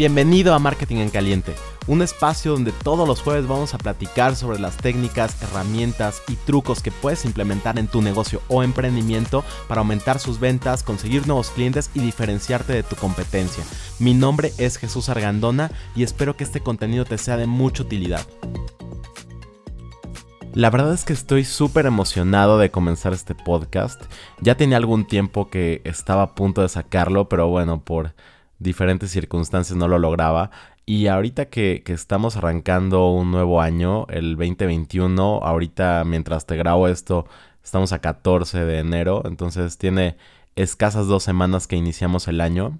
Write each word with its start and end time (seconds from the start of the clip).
Bienvenido 0.00 0.54
a 0.54 0.58
Marketing 0.58 0.96
en 0.96 1.10
Caliente, 1.10 1.54
un 1.86 2.00
espacio 2.00 2.52
donde 2.52 2.72
todos 2.72 3.06
los 3.06 3.20
jueves 3.20 3.46
vamos 3.46 3.74
a 3.74 3.78
platicar 3.78 4.34
sobre 4.34 4.58
las 4.58 4.78
técnicas, 4.78 5.36
herramientas 5.42 6.22
y 6.26 6.36
trucos 6.36 6.80
que 6.80 6.90
puedes 6.90 7.26
implementar 7.26 7.78
en 7.78 7.86
tu 7.86 8.00
negocio 8.00 8.40
o 8.48 8.62
emprendimiento 8.62 9.44
para 9.68 9.82
aumentar 9.82 10.18
sus 10.18 10.40
ventas, 10.40 10.82
conseguir 10.82 11.26
nuevos 11.26 11.50
clientes 11.50 11.90
y 11.92 12.00
diferenciarte 12.00 12.72
de 12.72 12.82
tu 12.82 12.96
competencia. 12.96 13.62
Mi 13.98 14.14
nombre 14.14 14.54
es 14.56 14.78
Jesús 14.78 15.10
Argandona 15.10 15.70
y 15.94 16.02
espero 16.02 16.34
que 16.34 16.44
este 16.44 16.60
contenido 16.60 17.04
te 17.04 17.18
sea 17.18 17.36
de 17.36 17.46
mucha 17.46 17.82
utilidad. 17.82 18.26
La 20.54 20.70
verdad 20.70 20.94
es 20.94 21.04
que 21.04 21.12
estoy 21.12 21.44
súper 21.44 21.84
emocionado 21.84 22.56
de 22.56 22.70
comenzar 22.70 23.12
este 23.12 23.34
podcast. 23.34 24.02
Ya 24.40 24.56
tenía 24.56 24.78
algún 24.78 25.04
tiempo 25.04 25.50
que 25.50 25.82
estaba 25.84 26.22
a 26.22 26.34
punto 26.34 26.62
de 26.62 26.70
sacarlo, 26.70 27.28
pero 27.28 27.48
bueno, 27.48 27.82
por 27.84 28.14
diferentes 28.60 29.10
circunstancias 29.10 29.76
no 29.76 29.88
lo 29.88 29.98
lograba. 29.98 30.50
Y 30.86 31.08
ahorita 31.08 31.46
que, 31.46 31.82
estamos 31.86 32.36
arrancando 32.36 33.10
un 33.10 33.32
nuevo 33.32 33.60
año, 33.60 34.06
el 34.08 34.36
2021, 34.36 35.40
ahorita 35.42 36.04
mientras 36.04 36.46
te 36.46 36.56
grabo 36.56 36.88
esto, 36.88 37.26
estamos 37.64 37.92
a 37.92 38.00
14 38.00 38.64
de 38.64 38.78
enero, 38.78 39.22
entonces 39.24 39.78
tiene 39.78 40.16
escasas 40.56 41.06
dos 41.06 41.22
semanas 41.24 41.66
que 41.66 41.76
iniciamos 41.76 42.28
el 42.28 42.40
año. 42.40 42.78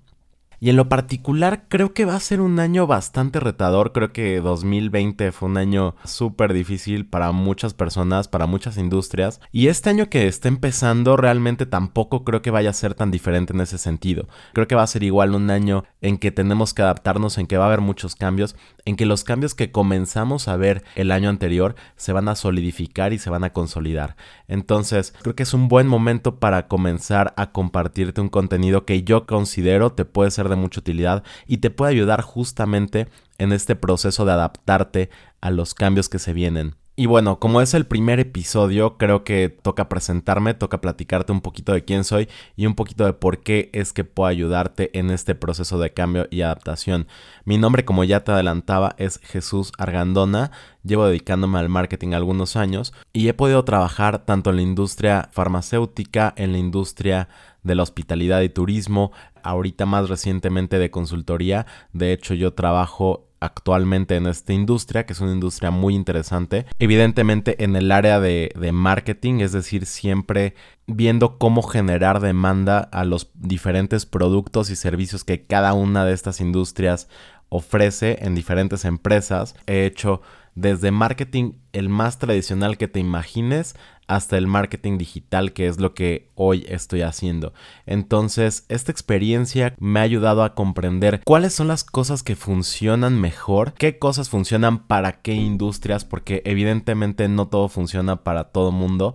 Y 0.63 0.69
en 0.69 0.77
lo 0.77 0.91
particular 0.91 1.65
creo 1.69 1.95
que 1.95 2.05
va 2.05 2.15
a 2.15 2.21
ser 2.21 2.43
un 2.43 2.61
año 2.61 2.87
bastante 2.87 3.41
retador. 3.41 3.93
Creo 3.93 4.13
que 4.13 4.43
2020 4.43 5.33
fue 5.33 5.49
un 5.49 5.57
año 5.57 5.95
súper 6.05 6.53
difícil 6.53 7.07
para 7.07 7.33
muchas 7.33 7.73
personas, 7.73 8.29
para 8.29 8.45
muchas 8.45 8.77
industrias. 8.77 9.41
Y 9.53 9.69
este 9.69 9.89
año 9.89 10.11
que 10.11 10.29
está 10.29 10.49
empezando 10.49 11.17
realmente 11.17 11.65
tampoco 11.65 12.25
creo 12.25 12.43
que 12.43 12.51
vaya 12.51 12.69
a 12.69 12.75
ser 12.75 12.93
tan 12.93 13.11
diferente 13.11 13.55
en 13.55 13.63
ese 13.63 13.79
sentido. 13.79 14.29
Creo 14.53 14.69
que 14.69 14.75
va 14.75 14.83
a 14.83 14.87
ser 14.87 15.03
igual 15.03 15.35
un 15.35 15.49
año 15.49 15.85
en 16.03 16.19
que 16.19 16.31
tenemos 16.31 16.75
que 16.75 16.83
adaptarnos, 16.83 17.39
en 17.39 17.47
que 17.47 17.57
va 17.57 17.65
a 17.65 17.69
haber 17.69 17.81
muchos 17.81 18.15
cambios, 18.15 18.55
en 18.91 18.97
que 18.97 19.07
los 19.07 19.25
cambios 19.25 19.55
que 19.55 19.71
comenzamos 19.71 20.49
a 20.49 20.57
ver 20.57 20.83
el 20.97 21.13
año 21.13 21.29
anterior 21.29 21.77
se 21.97 22.13
van 22.13 22.29
a 22.29 22.35
solidificar 22.35 23.13
y 23.13 23.19
se 23.19 23.31
van 23.31 23.45
a 23.45 23.53
consolidar. 23.53 24.17
Entonces 24.49 25.15
creo 25.23 25.37
que 25.37 25.45
es 25.45 25.55
un 25.55 25.69
buen 25.69 25.87
momento 25.87 26.41
para 26.41 26.67
comenzar 26.67 27.33
a 27.37 27.53
compartirte 27.53 28.21
un 28.21 28.29
contenido 28.29 28.85
que 28.85 29.05
yo 29.05 29.27
considero 29.27 29.93
te 29.93 30.05
puede 30.05 30.33
ser 30.33 30.49
de 30.49 30.57
mucha 30.57 30.81
utilidad 30.81 31.23
y 31.47 31.59
te 31.59 31.71
puede 31.71 31.93
ayudar 31.93 32.23
justamente 32.23 33.07
en 33.39 33.53
este 33.53 33.77
proceso 33.77 34.25
de 34.25 34.33
adaptarte 34.33 35.09
a 35.41 35.51
los 35.51 35.73
cambios 35.75 36.09
que 36.09 36.19
se 36.19 36.33
vienen. 36.33 36.80
Y 37.01 37.07
bueno, 37.07 37.41
como 37.41 37.63
es 37.63 37.73
el 37.73 37.87
primer 37.87 38.21
episodio, 38.21 38.99
creo 38.99 39.25
que 39.25 39.49
toca 39.49 39.89
presentarme, 39.89 40.53
toca 40.53 40.83
platicarte 40.83 41.33
un 41.33 41.41
poquito 41.41 41.73
de 41.73 41.83
quién 41.83 42.05
soy 42.05 42.29
y 42.57 42.67
un 42.67 42.75
poquito 42.75 43.07
de 43.07 43.15
por 43.15 43.39
qué 43.39 43.71
es 43.73 43.95
que 43.95 44.05
puedo 44.05 44.29
ayudarte 44.29 44.91
en 44.99 45.09
este 45.09 45.35
proceso 45.35 45.79
de 45.79 45.95
cambio 45.95 46.27
y 46.31 46.43
adaptación. 46.43 47.07
Mi 47.47 47.57
nombre, 47.57 47.87
como 47.87 48.05
ya 48.05 48.23
te 48.23 48.33
adelantaba, 48.33 48.97
es 48.99 49.19
Jesús 49.23 49.73
Argandona. 49.79 50.51
Llevo 50.85 51.07
dedicándome 51.07 51.59
al 51.59 51.71
marketing 51.71 52.13
algunos 52.13 52.55
años 52.57 52.93
y 53.15 53.29
he 53.29 53.33
podido 53.33 53.65
trabajar 53.65 54.27
tanto 54.27 54.51
en 54.51 54.57
la 54.57 54.63
industria 54.63 55.31
farmacéutica, 55.33 56.35
en 56.37 56.53
la 56.53 56.59
industria 56.59 57.31
de 57.63 57.77
la 57.77 57.83
hospitalidad 57.83 58.43
y 58.43 58.51
turismo, 58.51 59.13
ahorita 59.43 59.87
más 59.87 60.11
recientemente 60.11 60.79
de 60.79 60.91
consultoría. 60.91 61.65
De 61.95 62.13
hecho, 62.13 62.35
yo 62.35 62.53
trabajo 62.53 63.30
actualmente 63.41 64.17
en 64.17 64.27
esta 64.27 64.53
industria, 64.53 65.07
que 65.07 65.15
es 65.15 65.21
una 65.21 65.33
industria 65.33 65.71
muy 65.71 65.95
interesante. 65.95 66.67
Evidentemente 66.79 67.65
en 67.65 67.75
el 67.75 67.91
área 67.91 68.21
de, 68.21 68.53
marketing, 68.73 69.41
es 69.41 69.53
decir, 69.53 69.87
siempre 69.87 70.55
viendo 70.87 71.39
cómo 71.39 71.63
generar 71.63 72.21
demanda 72.21 72.79
a 72.79 73.05
los 73.05 73.31
diferentes 73.35 74.07
productos 74.07 74.71
y 74.71 74.77
servicios 74.77 75.25
que 75.25 75.47
cada 75.47 75.73
una 75.73 76.05
de 76.05 76.13
estas 76.13 76.41
industrias 76.41 77.09
ofrece 77.49 78.19
en 78.21 78.35
diferentes 78.35 78.85
empresas. 78.85 79.57
He 79.67 79.87
hecho 79.87 80.21
desde 80.55 80.91
marketing 80.91 81.53
el 81.73 81.89
más 81.89 82.19
tradicional 82.19 82.77
que 82.77 82.89
te 82.89 83.01
imagines 83.01 83.75
hasta 84.11 84.37
el 84.37 84.49
marketing 84.49 84.99
digital, 84.99 85.53
que 85.53 85.69
es 85.69 85.79
lo 85.79 85.95
que 85.95 86.33
hoy 86.35 86.67
estoy 86.69 87.03
haciendo. 87.03 87.55
Entonces, 87.87 88.65
esta 88.69 88.91
experiencia 88.91 89.73
me 89.79 90.01
ha 90.01 90.03
ayudado 90.03 90.43
a 90.43 90.57
comprender 90.57 91.21
cuáles 91.25 91.55
son 91.55 91.69
las 91.69 91.85
cosas 91.85 92.25
que 92.25 92.35
funcionan 92.35 93.21
mejor, 93.21 93.73
qué 93.75 94.01
cosas 94.01 94.29
funcionan 94.29 94.89
para 94.89 95.23
qué 95.23 95.35
industrias, 95.35 96.05
porque 96.05 96.43
evidentemente 96.45 97.29
no 97.29 97.47
todo 97.47 97.69
funciona 97.69 98.25
para 98.25 98.51
todo 98.51 98.73
mundo. 98.73 99.15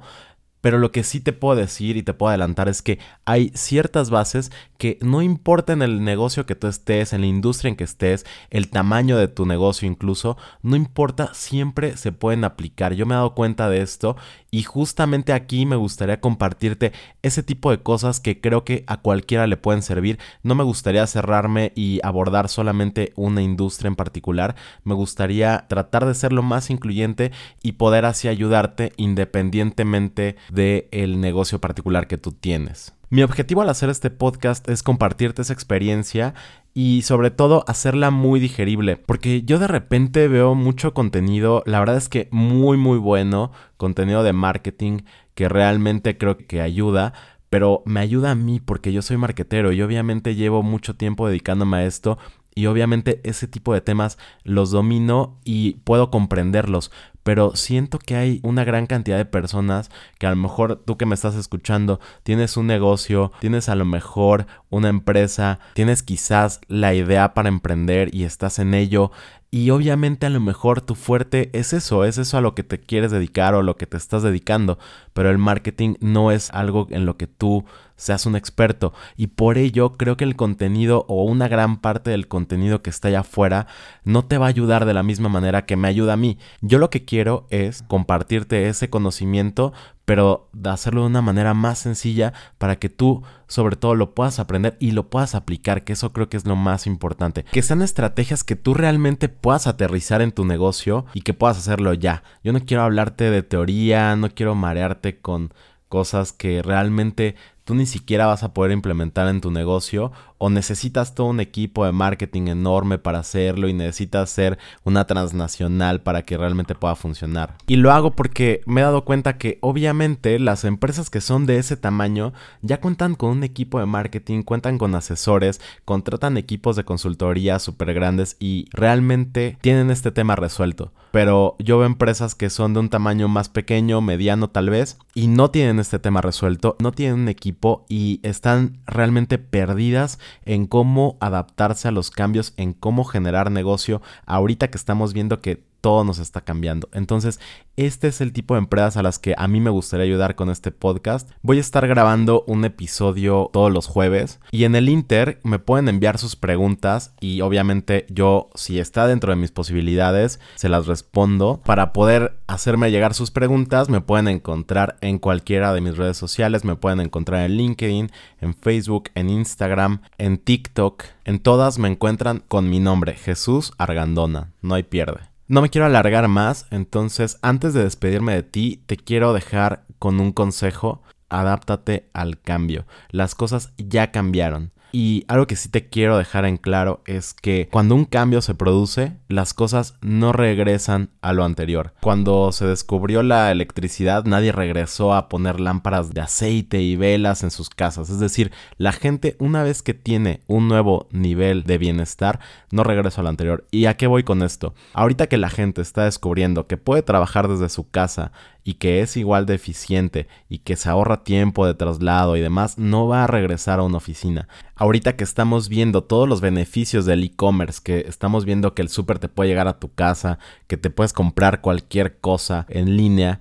Pero 0.66 0.80
lo 0.80 0.92
que 0.92 1.04
sí 1.04 1.20
te 1.20 1.32
puedo 1.32 1.56
decir 1.56 1.96
y 1.96 2.02
te 2.02 2.16
puedo 2.16 2.30
adelantar 2.30 2.70
es 2.70 2.82
que 2.82 2.98
hay 3.24 3.52
ciertas 3.54 4.10
bases 4.10 4.52
que 4.80 4.98
no 5.00 5.22
importa 5.22 5.74
en 5.74 5.84
el 5.84 6.04
negocio 6.04 6.48
que 6.48 6.56
tú 6.56 6.66
estés, 6.66 7.14
en 7.14 7.22
la 7.22 7.28
industria 7.28 7.70
en 7.70 7.76
que 7.76 7.84
estés, 7.84 8.26
el 8.50 8.72
tamaño 8.72 9.16
de 9.16 9.28
tu 9.28 9.46
negocio 9.46 9.88
incluso, 9.88 10.38
no 10.64 10.76
importa, 10.76 11.36
siempre 11.36 11.98
se 11.98 12.12
pueden 12.12 12.44
aplicar. 12.44 12.96
Yo 12.96 13.06
me 13.06 13.14
he 13.14 13.18
dado 13.18 13.36
cuenta 13.36 13.70
de 13.70 13.84
esto 13.84 14.18
y 14.56 14.64
justamente 14.64 15.34
aquí 15.34 15.66
me 15.66 15.76
gustaría 15.76 16.22
compartirte 16.22 16.94
ese 17.24 17.44
tipo 17.44 17.72
de 17.72 17.84
cosas 17.84 18.22
que 18.22 18.40
creo 18.40 18.64
que 18.64 18.86
a 18.88 19.02
cualquiera 19.02 19.48
le 19.48 19.58
pueden 19.58 19.82
servir. 19.82 20.18
No 20.44 20.56
me 20.56 20.64
gustaría 20.64 21.06
cerrarme 21.08 21.74
y 21.76 22.00
abordar 22.04 22.48
solamente 22.48 23.12
una 23.18 23.42
industria 23.42 23.90
en 23.90 23.98
particular. 23.98 24.56
Me 24.86 24.94
gustaría 24.94 25.66
tratar 25.68 26.06
de 26.06 26.14
ser 26.14 26.32
lo 26.32 26.42
más 26.42 26.70
incluyente 26.70 27.34
y 27.64 27.74
poder 27.74 28.06
así 28.06 28.30
ayudarte 28.30 28.94
independientemente 28.96 30.38
del 30.50 30.88
el 30.92 31.20
negocio 31.20 31.60
particular 31.60 32.08
que 32.08 32.18
tú 32.18 32.32
tienes. 32.32 32.94
Mi 33.10 33.22
objetivo 33.22 33.62
al 33.62 33.70
hacer 33.70 33.90
este 33.90 34.10
podcast 34.10 34.68
es 34.68 34.82
compartirte 34.82 35.44
esa 35.44 35.54
experiencia 35.54 36.34
y 36.74 37.04
sobre 37.04 37.30
todo 37.30 37.64
hacerla 37.68 38.10
muy 38.10 38.40
digerible, 38.40 38.98
porque 38.98 39.44
yo 39.44 39.60
de 39.60 39.68
repente 39.68 40.28
veo 40.28 40.56
mucho 40.56 40.94
contenido, 40.94 41.62
la 41.68 41.80
verdad 41.80 41.98
es 41.98 42.10
que 42.10 42.28
muy 42.32 42.78
muy 42.78 42.98
bueno, 42.98 43.52
contenido 43.78 44.24
de 44.24 44.34
marketing 44.34 45.02
que 45.36 45.48
realmente 45.50 46.18
creo 46.18 46.38
que 46.38 46.62
ayuda, 46.62 47.14
pero 47.50 47.84
me 47.86 48.00
ayuda 48.00 48.32
a 48.32 48.36
mí 48.36 48.60
porque 48.60 48.92
yo 48.92 49.04
soy 49.04 49.18
marketero 49.18 49.72
y 49.72 49.82
obviamente 49.84 50.36
llevo 50.36 50.64
mucho 50.64 50.96
tiempo 50.96 51.28
dedicándome 51.28 51.78
a 51.78 51.86
esto 51.86 52.18
y 52.56 52.66
obviamente 52.66 53.22
ese 53.24 53.48
tipo 53.48 53.74
de 53.74 53.82
temas 53.82 54.18
los 54.44 54.72
domino 54.72 55.40
y 55.44 55.76
puedo 55.84 56.10
comprenderlos, 56.10 56.92
pero 57.26 57.56
siento 57.56 57.98
que 57.98 58.16
hay 58.16 58.40
una 58.44 58.64
gran 58.64 58.86
cantidad 58.86 59.18
de 59.18 59.26
personas 59.26 59.90
que 60.20 60.28
a 60.28 60.30
lo 60.30 60.36
mejor 60.36 60.84
tú 60.86 60.96
que 60.96 61.08
me 61.08 61.16
estás 61.16 61.34
escuchando 61.34 62.00
tienes 62.22 62.56
un 62.56 62.68
negocio, 62.68 63.32
tienes 63.40 63.68
a 63.68 63.74
lo 63.74 63.84
mejor 63.84 64.46
una 64.70 64.90
empresa, 64.90 65.58
tienes 65.74 66.04
quizás 66.04 66.62
la 66.68 66.94
idea 66.94 67.34
para 67.34 67.50
emprender 67.50 68.14
y 68.14 68.26
estás 68.26 68.60
en 68.60 68.76
ello 68.76 69.12
y 69.52 69.70
obviamente 69.70 70.26
a 70.26 70.30
lo 70.30 70.40
mejor 70.40 70.82
tu 70.82 70.96
fuerte 70.96 71.50
es 71.54 71.72
eso, 71.74 72.04
es 72.04 72.18
eso 72.18 72.38
a 72.38 72.42
lo 72.42 72.56
que 72.56 72.64
te 72.64 72.80
quieres 72.80 73.12
dedicar 73.12 73.54
o 73.56 73.64
lo 73.64 73.78
que 73.78 73.86
te 73.86 73.98
estás 73.98 74.24
dedicando, 74.24 74.78
pero 75.14 75.30
el 75.30 75.38
marketing 75.38 75.96
no 76.02 76.32
es 76.32 76.50
algo 76.52 76.88
en 76.90 77.06
lo 77.06 77.16
que 77.18 77.28
tú 77.28 77.64
seas 77.96 78.26
un 78.26 78.36
experto 78.36 78.94
y 79.16 79.28
por 79.28 79.58
ello 79.58 79.94
creo 79.94 80.18
que 80.18 80.26
el 80.26 80.36
contenido 80.36 81.06
o 81.08 81.24
una 81.24 81.48
gran 81.48 81.80
parte 81.80 82.12
del 82.12 82.28
contenido 82.28 82.82
que 82.82 82.90
está 82.90 83.08
allá 83.08 83.22
afuera 83.22 83.68
no 84.04 84.26
te 84.26 84.38
va 84.38 84.48
a 84.48 84.50
ayudar 84.50 84.86
de 84.86 84.94
la 84.94 85.04
misma 85.04 85.30
manera 85.30 85.66
que 85.66 85.78
me 85.78 85.88
ayuda 85.88 86.14
a 86.14 86.18
mí. 86.18 86.38
Yo 86.62 86.78
lo 86.78 86.90
que 86.90 87.06
quiero 87.06 87.48
es 87.50 87.84
compartirte 87.84 88.68
ese 88.68 88.90
conocimiento 88.90 89.72
pero 90.06 90.50
de 90.54 90.70
hacerlo 90.70 91.02
de 91.02 91.08
una 91.08 91.22
manera 91.22 91.54
más 91.54 91.80
sencilla 91.80 92.34
para 92.58 92.78
que 92.78 92.90
tú 92.90 93.24
sobre 93.48 93.76
todo 93.76 93.96
lo 93.96 94.14
puedas 94.16 94.40
aprender 94.40 94.78
y 94.80 94.92
lo 94.92 95.10
puedas 95.10 95.36
aplicar, 95.36 95.84
que 95.84 95.94
eso 95.94 96.14
creo 96.14 96.30
que 96.30 96.38
es 96.38 96.46
lo 96.46 96.56
más 96.56 96.88
importante. 96.88 97.44
Que 97.52 97.62
sean 97.62 97.82
estrategias 97.82 98.44
que 98.44 98.56
tú 98.56 98.74
realmente 98.74 99.30
puedas 99.30 99.68
aterrizar 99.68 100.22
en 100.22 100.32
tu 100.32 100.46
negocio 100.46 101.06
y 101.14 101.22
que 101.22 101.34
puedas 101.34 101.58
hacerlo 101.58 101.94
ya. 101.94 102.24
Yo 102.44 102.54
no 102.54 102.62
quiero 102.62 102.84
hablarte 102.84 103.30
de 103.30 103.44
teoría, 103.44 104.16
no 104.16 104.30
quiero 104.30 104.56
marearte 104.56 105.20
con 105.20 105.54
cosas 105.90 106.34
que 106.34 106.62
realmente 106.62 107.36
tú 107.64 107.76
ni 107.76 107.86
siquiera 107.86 108.28
vas 108.28 108.44
a 108.44 108.54
poder 108.54 108.72
implementar 108.72 109.28
en 109.28 109.42
tu 109.42 109.52
negocio 109.52 110.12
o 110.38 110.50
necesitas 110.50 111.16
todo 111.16 111.28
un 111.28 111.40
equipo 111.40 111.86
de 111.86 111.92
marketing 111.92 112.48
enorme 112.48 112.98
para 112.98 113.20
hacerlo 113.20 113.68
y 113.68 113.74
necesitas 113.74 114.30
ser 114.30 114.58
una 114.84 115.06
transnacional 115.06 116.02
para 116.02 116.24
que 116.24 116.38
realmente 116.38 116.76
pueda 116.76 116.96
funcionar. 116.96 117.56
Y 117.68 117.78
lo 117.78 117.92
hago 117.92 118.12
porque 118.12 118.62
me 118.66 118.82
he 118.82 118.84
dado 118.84 119.06
cuenta 119.06 119.38
que 119.38 119.58
obviamente 119.62 120.40
las 120.40 120.64
empresas 120.66 121.10
que 121.10 121.22
son 121.22 121.46
de 121.46 121.58
ese 121.58 121.78
tamaño 121.78 122.34
ya 122.62 122.80
cuentan 122.80 123.16
con 123.16 123.32
un 123.32 123.44
equipo 123.44 123.80
de 123.80 123.86
marketing, 123.86 124.44
cuentan 124.44 124.78
con 124.78 124.96
asesores, 124.96 125.62
contratan 125.86 126.38
equipos 126.38 126.76
de 126.76 126.84
consultoría 126.84 127.60
súper 127.60 127.94
grandes 127.94 128.36
y 128.40 128.68
realmente 128.72 129.58
tienen 129.62 129.92
este 129.92 130.12
tema 130.12 130.36
resuelto. 130.36 130.92
Pero 131.12 131.56
yo 131.60 131.78
veo 131.78 131.88
empresas 131.88 132.36
que 132.36 132.50
son 132.50 132.74
de 132.74 132.82
un 132.82 132.90
tamaño 132.90 133.30
más 133.30 133.48
pequeño, 133.48 134.02
mediano 134.02 134.50
tal 134.50 134.70
vez, 134.70 134.98
y 135.14 135.28
no 135.28 135.50
tienen 135.50 135.80
este 135.80 135.98
tema 135.98 136.20
resuelto, 136.20 136.76
no 136.80 136.92
tienen 136.92 137.22
un 137.22 137.30
equipo 137.30 137.86
y 137.88 138.20
están 138.22 138.80
realmente 138.86 139.38
perdidas 139.38 140.20
en 140.46 140.66
cómo 140.66 141.18
adaptarse 141.20 141.88
a 141.88 141.92
los 141.92 142.12
cambios, 142.12 142.54
en 142.58 142.74
cómo 142.74 143.04
generar 143.04 143.52
negocio, 143.52 144.02
ahorita 144.26 144.70
que 144.70 144.78
estamos 144.78 145.14
viendo 145.14 145.42
que 145.42 145.64
todo 145.86 146.04
nos 146.04 146.18
está 146.18 146.42
cambiando. 146.42 146.90
Entonces, 146.94 147.40
este 147.76 148.08
es 148.08 148.20
el 148.20 148.34
tipo 148.34 148.56
de 148.56 148.58
empresas 148.58 148.98
a 148.98 149.04
las 149.04 149.20
que 149.20 149.36
a 149.38 149.48
mí 149.48 149.62
me 149.62 149.70
gustaría 149.70 150.06
ayudar 150.06 150.34
con 150.34 150.50
este 150.50 150.72
podcast. 150.72 151.30
Voy 151.44 151.60
a 151.60 151.62
estar 151.62 151.88
grabando 151.88 152.44
un 152.48 152.66
episodio 152.66 153.52
todos 153.54 153.72
los 153.72 153.86
jueves 153.86 154.40
y 154.50 154.64
en 154.64 154.74
el 154.74 154.90
Inter 154.90 155.40
me 155.44 155.60
pueden 155.60 155.88
enviar 155.88 156.18
sus 156.18 156.36
preguntas 156.36 157.14
y 157.22 157.42
obviamente 157.42 158.08
yo, 158.10 158.50
si 158.56 158.80
está 158.80 159.06
dentro 159.06 159.30
de 159.30 159.36
mis 159.36 159.52
posibilidades, 159.52 160.40
se 160.56 160.70
las 160.70 160.88
respondo. 160.88 161.62
Para 161.64 161.94
poder 161.94 162.40
hacerme 162.48 162.90
llegar 162.90 163.14
sus 163.14 163.30
preguntas, 163.30 163.88
me 163.88 164.02
pueden 164.02 164.28
encontrar 164.28 164.98
en 165.02 165.20
cualquiera 165.20 165.72
de 165.72 165.82
mis 165.82 165.98
redes 165.98 166.18
sociales, 166.18 166.66
me 166.66 166.78
pueden 166.78 167.00
encontrar 167.00 167.46
en 167.46 167.58
LinkedIn, 167.58 168.12
en 168.42 168.56
Facebook, 168.56 169.12
en 169.14 169.30
Instagram, 169.30 170.02
en 170.18 170.40
TikTok. 170.40 171.04
En 171.26 171.38
todas 171.38 171.78
me 171.78 171.90
encuentran 171.90 172.42
con 172.48 172.72
mi 172.72 172.80
nombre, 172.80 173.14
Jesús 173.14 173.72
Argandona. 173.78 174.52
No 174.64 174.74
hay 174.74 174.82
pierde. 174.82 175.35
No 175.48 175.62
me 175.62 175.70
quiero 175.70 175.86
alargar 175.86 176.28
más, 176.28 176.66
entonces 176.72 177.38
antes 177.44 177.76
de 177.76 177.84
despedirme 177.84 178.34
de 178.34 178.42
ti, 178.42 178.84
te 178.88 178.98
quiero 178.98 179.32
dejar 179.32 179.86
con 180.00 180.20
un 180.20 180.32
consejo. 180.32 181.04
Adáptate 181.30 182.10
al 182.14 182.42
cambio. 182.42 182.88
Las 183.10 183.36
cosas 183.36 183.72
ya 183.78 184.12
cambiaron. 184.12 184.72
Y 184.98 185.26
algo 185.28 185.46
que 185.46 185.58
sí 185.58 185.68
te 185.68 185.90
quiero 185.90 186.18
dejar 186.18 186.46
en 186.46 186.56
claro 186.56 187.02
es 187.06 187.34
que 187.34 187.68
cuando 187.70 187.96
un 187.96 188.06
cambio 188.06 188.42
se 188.42 188.56
produce, 188.56 189.18
las 189.28 189.54
cosas 189.54 189.96
no 190.00 190.32
regresan 190.32 191.10
a 191.22 191.34
lo 191.34 191.44
anterior. 191.44 191.94
Cuando 192.00 192.54
se 192.54 192.66
descubrió 192.66 193.22
la 193.22 193.52
electricidad, 193.52 194.24
nadie 194.24 194.54
regresó 194.54 195.14
a 195.14 195.28
poner 195.28 195.60
lámparas 195.60 196.14
de 196.14 196.22
aceite 196.22 196.82
y 196.82 196.96
velas 196.96 197.44
en 197.44 197.52
sus 197.52 197.70
casas. 197.70 198.10
Es 198.10 198.22
decir, 198.22 198.54
la 198.78 198.94
gente 198.94 199.36
una 199.38 199.64
vez 199.64 199.84
que 199.84 199.94
tiene 199.94 200.44
un 200.48 200.70
nuevo 200.70 201.10
nivel 201.12 201.64
de 201.64 201.78
bienestar, 201.78 202.40
no 202.72 202.86
regresa 202.86 203.20
a 203.20 203.24
lo 203.26 203.30
anterior. 203.30 203.68
¿Y 203.72 203.88
a 203.88 203.98
qué 203.98 204.08
voy 204.08 204.24
con 204.24 204.44
esto? 204.44 204.76
Ahorita 204.94 205.28
que 205.28 205.36
la 205.36 205.50
gente 205.50 205.82
está 205.82 206.06
descubriendo 206.06 206.68
que 206.68 206.78
puede 206.78 207.02
trabajar 207.02 207.50
desde 207.50 207.68
su 207.68 207.90
casa 207.90 208.32
y 208.64 208.76
que 208.76 209.02
es 209.02 209.16
igual 209.16 209.46
de 209.46 209.54
eficiente 209.54 210.28
y 210.50 210.58
que 210.58 210.76
se 210.76 210.90
ahorra 210.90 211.24
tiempo 211.24 211.68
de 211.68 211.76
traslado 211.76 212.36
y 212.36 212.42
demás, 212.42 212.80
no 212.80 213.08
va 213.08 213.24
a 213.24 213.28
regresar 213.28 213.80
a 213.80 213.84
una 213.84 213.98
oficina. 213.98 214.48
Ahorita 214.78 215.16
que 215.16 215.24
estamos 215.24 215.70
viendo 215.70 216.04
todos 216.04 216.28
los 216.28 216.42
beneficios 216.42 217.06
del 217.06 217.24
e-commerce, 217.24 217.80
que 217.82 218.00
estamos 218.10 218.44
viendo 218.44 218.74
que 218.74 218.82
el 218.82 218.90
súper 218.90 219.20
te 219.20 219.30
puede 219.30 219.50
llegar 219.50 219.70
a 219.70 219.80
tu 219.80 219.94
casa, 219.94 220.38
que 220.68 220.76
te 220.76 220.90
puedes 220.90 221.14
comprar 221.14 221.62
cualquier 221.62 222.20
cosa 222.20 222.66
en 222.68 222.98
línea, 222.98 223.40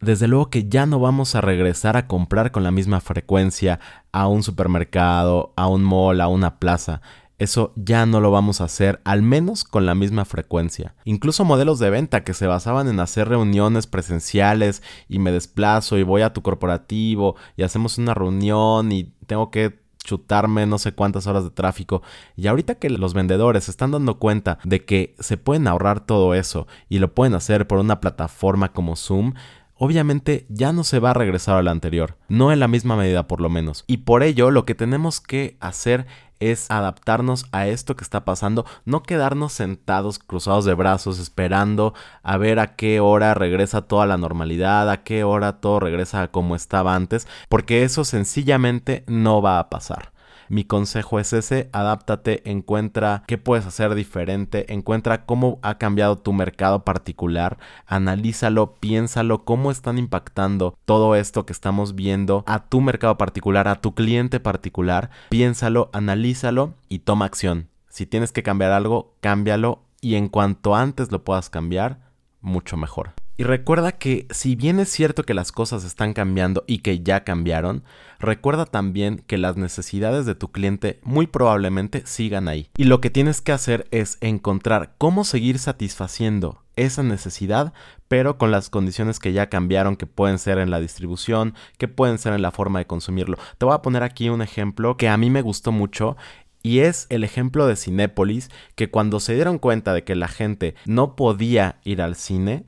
desde 0.00 0.28
luego 0.28 0.50
que 0.50 0.68
ya 0.68 0.86
no 0.86 1.00
vamos 1.00 1.34
a 1.34 1.40
regresar 1.40 1.96
a 1.96 2.06
comprar 2.06 2.52
con 2.52 2.62
la 2.62 2.70
misma 2.70 3.00
frecuencia 3.00 3.80
a 4.12 4.28
un 4.28 4.44
supermercado, 4.44 5.52
a 5.56 5.66
un 5.66 5.82
mall, 5.82 6.20
a 6.20 6.28
una 6.28 6.60
plaza. 6.60 7.02
Eso 7.38 7.72
ya 7.74 8.06
no 8.06 8.20
lo 8.20 8.30
vamos 8.30 8.60
a 8.60 8.64
hacer, 8.64 9.00
al 9.02 9.22
menos 9.22 9.64
con 9.64 9.84
la 9.84 9.96
misma 9.96 10.24
frecuencia. 10.24 10.94
Incluso 11.04 11.44
modelos 11.44 11.80
de 11.80 11.90
venta 11.90 12.22
que 12.22 12.34
se 12.34 12.46
basaban 12.46 12.86
en 12.86 13.00
hacer 13.00 13.28
reuniones 13.28 13.88
presenciales 13.88 14.80
y 15.08 15.18
me 15.18 15.32
desplazo 15.32 15.98
y 15.98 16.04
voy 16.04 16.22
a 16.22 16.32
tu 16.32 16.42
corporativo 16.42 17.34
y 17.56 17.64
hacemos 17.64 17.98
una 17.98 18.14
reunión 18.14 18.92
y 18.92 19.12
tengo 19.26 19.50
que 19.50 19.81
chutarme 20.02 20.66
no 20.66 20.78
sé 20.78 20.92
cuántas 20.92 21.26
horas 21.26 21.44
de 21.44 21.50
tráfico. 21.50 22.02
Y 22.36 22.46
ahorita 22.46 22.76
que 22.76 22.90
los 22.90 23.14
vendedores 23.14 23.64
se 23.64 23.70
están 23.70 23.92
dando 23.92 24.18
cuenta 24.18 24.58
de 24.64 24.84
que 24.84 25.14
se 25.18 25.36
pueden 25.36 25.66
ahorrar 25.66 26.04
todo 26.04 26.34
eso 26.34 26.66
y 26.88 26.98
lo 26.98 27.14
pueden 27.14 27.34
hacer 27.34 27.66
por 27.66 27.78
una 27.78 28.00
plataforma 28.00 28.72
como 28.72 28.96
Zoom, 28.96 29.34
obviamente 29.82 30.46
ya 30.48 30.72
no 30.72 30.84
se 30.84 31.00
va 31.00 31.10
a 31.10 31.14
regresar 31.14 31.56
a 31.56 31.62
la 31.64 31.72
anterior, 31.72 32.16
no 32.28 32.52
en 32.52 32.60
la 32.60 32.68
misma 32.68 32.94
medida 32.94 33.26
por 33.26 33.40
lo 33.40 33.50
menos. 33.50 33.82
Y 33.88 33.96
por 33.96 34.22
ello 34.22 34.52
lo 34.52 34.64
que 34.64 34.76
tenemos 34.76 35.20
que 35.20 35.56
hacer 35.58 36.06
es 36.38 36.70
adaptarnos 36.70 37.46
a 37.50 37.66
esto 37.66 37.96
que 37.96 38.04
está 38.04 38.24
pasando, 38.24 38.64
no 38.84 39.02
quedarnos 39.02 39.52
sentados 39.52 40.20
cruzados 40.20 40.64
de 40.66 40.74
brazos 40.74 41.18
esperando 41.18 41.94
a 42.22 42.36
ver 42.36 42.60
a 42.60 42.76
qué 42.76 43.00
hora 43.00 43.34
regresa 43.34 43.82
toda 43.82 44.06
la 44.06 44.16
normalidad, 44.16 44.88
a 44.88 45.02
qué 45.02 45.24
hora 45.24 45.60
todo 45.60 45.80
regresa 45.80 46.28
como 46.28 46.54
estaba 46.54 46.94
antes, 46.94 47.26
porque 47.48 47.82
eso 47.82 48.04
sencillamente 48.04 49.02
no 49.08 49.42
va 49.42 49.58
a 49.58 49.68
pasar. 49.68 50.11
Mi 50.52 50.64
consejo 50.64 51.18
es 51.18 51.32
ese, 51.32 51.70
adáptate, 51.72 52.42
encuentra 52.44 53.24
qué 53.26 53.38
puedes 53.38 53.64
hacer 53.64 53.94
diferente, 53.94 54.70
encuentra 54.70 55.24
cómo 55.24 55.58
ha 55.62 55.78
cambiado 55.78 56.18
tu 56.18 56.34
mercado 56.34 56.84
particular, 56.84 57.56
analízalo, 57.86 58.74
piénsalo, 58.74 59.46
cómo 59.46 59.70
están 59.70 59.96
impactando 59.96 60.76
todo 60.84 61.16
esto 61.16 61.46
que 61.46 61.54
estamos 61.54 61.94
viendo 61.94 62.44
a 62.46 62.68
tu 62.68 62.82
mercado 62.82 63.16
particular, 63.16 63.66
a 63.66 63.80
tu 63.80 63.94
cliente 63.94 64.40
particular, 64.40 65.08
piénsalo, 65.30 65.88
analízalo 65.94 66.74
y 66.90 66.98
toma 66.98 67.24
acción. 67.24 67.70
Si 67.88 68.04
tienes 68.04 68.30
que 68.30 68.42
cambiar 68.42 68.72
algo, 68.72 69.14
cámbialo 69.22 69.80
y 70.02 70.16
en 70.16 70.28
cuanto 70.28 70.76
antes 70.76 71.10
lo 71.10 71.24
puedas 71.24 71.48
cambiar, 71.48 72.10
mucho 72.42 72.76
mejor. 72.76 73.14
Y 73.36 73.44
recuerda 73.44 73.92
que 73.92 74.26
si 74.30 74.56
bien 74.56 74.78
es 74.78 74.90
cierto 74.90 75.22
que 75.22 75.32
las 75.32 75.52
cosas 75.52 75.84
están 75.84 76.12
cambiando 76.12 76.64
y 76.66 76.78
que 76.78 77.00
ya 77.00 77.24
cambiaron, 77.24 77.82
recuerda 78.18 78.66
también 78.66 79.24
que 79.26 79.38
las 79.38 79.56
necesidades 79.56 80.26
de 80.26 80.34
tu 80.34 80.52
cliente 80.52 81.00
muy 81.02 81.26
probablemente 81.26 82.02
sigan 82.06 82.46
ahí. 82.46 82.68
Y 82.76 82.84
lo 82.84 83.00
que 83.00 83.10
tienes 83.10 83.40
que 83.40 83.52
hacer 83.52 83.86
es 83.90 84.18
encontrar 84.20 84.92
cómo 84.98 85.24
seguir 85.24 85.58
satisfaciendo 85.58 86.62
esa 86.76 87.02
necesidad, 87.02 87.72
pero 88.08 88.36
con 88.36 88.50
las 88.50 88.68
condiciones 88.68 89.18
que 89.18 89.32
ya 89.32 89.48
cambiaron, 89.48 89.96
que 89.96 90.06
pueden 90.06 90.38
ser 90.38 90.58
en 90.58 90.70
la 90.70 90.80
distribución, 90.80 91.54
que 91.78 91.88
pueden 91.88 92.18
ser 92.18 92.34
en 92.34 92.42
la 92.42 92.50
forma 92.50 92.80
de 92.80 92.86
consumirlo. 92.86 93.38
Te 93.56 93.64
voy 93.64 93.74
a 93.74 93.82
poner 93.82 94.02
aquí 94.02 94.28
un 94.28 94.42
ejemplo 94.42 94.96
que 94.96 95.08
a 95.08 95.16
mí 95.16 95.30
me 95.30 95.42
gustó 95.42 95.72
mucho 95.72 96.16
y 96.62 96.80
es 96.80 97.06
el 97.08 97.24
ejemplo 97.24 97.66
de 97.66 97.76
Cinépolis, 97.76 98.50
que 98.76 98.90
cuando 98.90 99.20
se 99.20 99.34
dieron 99.34 99.58
cuenta 99.58 99.94
de 99.94 100.04
que 100.04 100.14
la 100.14 100.28
gente 100.28 100.74
no 100.86 101.16
podía 101.16 101.80
ir 101.84 102.00
al 102.00 102.14
cine, 102.14 102.64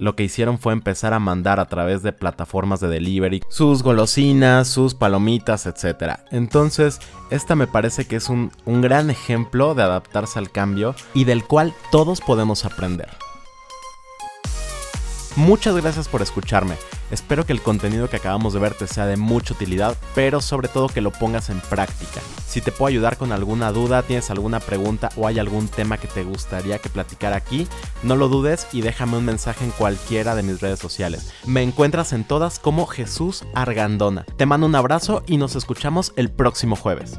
lo 0.00 0.16
que 0.16 0.24
hicieron 0.24 0.58
fue 0.58 0.72
empezar 0.72 1.12
a 1.12 1.18
mandar 1.18 1.60
a 1.60 1.66
través 1.66 2.02
de 2.02 2.12
plataformas 2.12 2.80
de 2.80 2.88
delivery 2.88 3.42
sus 3.48 3.82
golosinas, 3.82 4.68
sus 4.68 4.94
palomitas, 4.94 5.66
etc. 5.66 6.20
Entonces, 6.30 7.00
esta 7.30 7.54
me 7.54 7.66
parece 7.66 8.06
que 8.06 8.16
es 8.16 8.28
un, 8.28 8.50
un 8.64 8.80
gran 8.80 9.10
ejemplo 9.10 9.74
de 9.74 9.82
adaptarse 9.82 10.38
al 10.38 10.50
cambio 10.50 10.94
y 11.14 11.24
del 11.24 11.44
cual 11.44 11.74
todos 11.92 12.20
podemos 12.20 12.64
aprender. 12.64 13.08
Muchas 15.36 15.76
gracias 15.76 16.08
por 16.08 16.22
escucharme. 16.22 16.74
Espero 17.10 17.46
que 17.46 17.52
el 17.52 17.62
contenido 17.62 18.08
que 18.08 18.16
acabamos 18.16 18.52
de 18.54 18.60
ver 18.60 18.74
te 18.74 18.86
sea 18.86 19.06
de 19.06 19.16
mucha 19.16 19.54
utilidad, 19.54 19.96
pero 20.14 20.40
sobre 20.40 20.68
todo 20.68 20.88
que 20.88 21.00
lo 21.00 21.10
pongas 21.10 21.50
en 21.50 21.60
práctica. 21.60 22.20
Si 22.46 22.60
te 22.60 22.72
puedo 22.72 22.88
ayudar 22.88 23.16
con 23.16 23.32
alguna 23.32 23.72
duda, 23.72 24.02
tienes 24.02 24.30
alguna 24.30 24.60
pregunta 24.60 25.10
o 25.16 25.26
hay 25.26 25.38
algún 25.38 25.68
tema 25.68 25.98
que 25.98 26.08
te 26.08 26.24
gustaría 26.24 26.78
que 26.78 26.88
platicara 26.88 27.36
aquí, 27.36 27.66
no 28.02 28.16
lo 28.16 28.28
dudes 28.28 28.66
y 28.72 28.80
déjame 28.80 29.18
un 29.18 29.24
mensaje 29.24 29.64
en 29.64 29.70
cualquiera 29.70 30.34
de 30.34 30.42
mis 30.42 30.60
redes 30.60 30.78
sociales. 30.78 31.32
Me 31.46 31.62
encuentras 31.62 32.12
en 32.12 32.24
todas 32.24 32.58
como 32.58 32.86
Jesús 32.86 33.44
Argandona. 33.54 34.24
Te 34.36 34.46
mando 34.46 34.66
un 34.66 34.74
abrazo 34.74 35.22
y 35.26 35.36
nos 35.36 35.56
escuchamos 35.56 36.12
el 36.16 36.30
próximo 36.30 36.76
jueves. 36.76 37.18